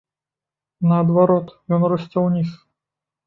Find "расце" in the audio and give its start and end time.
1.93-2.17